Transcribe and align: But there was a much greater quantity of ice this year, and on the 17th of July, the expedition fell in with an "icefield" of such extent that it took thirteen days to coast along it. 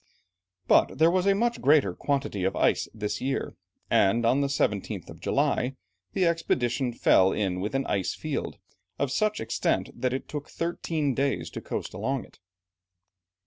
But 0.67 0.97
there 0.97 1.11
was 1.11 1.27
a 1.27 1.35
much 1.35 1.61
greater 1.61 1.93
quantity 1.93 2.43
of 2.43 2.55
ice 2.55 2.87
this 2.91 3.21
year, 3.21 3.55
and 3.87 4.25
on 4.25 4.41
the 4.41 4.47
17th 4.47 5.11
of 5.11 5.19
July, 5.19 5.75
the 6.13 6.25
expedition 6.25 6.91
fell 6.91 7.31
in 7.31 7.59
with 7.59 7.75
an 7.75 7.83
"icefield" 7.85 8.55
of 8.97 9.11
such 9.11 9.39
extent 9.39 9.91
that 9.93 10.11
it 10.11 10.27
took 10.27 10.49
thirteen 10.49 11.13
days 11.13 11.51
to 11.51 11.61
coast 11.61 11.93
along 11.93 12.25
it. 12.25 12.39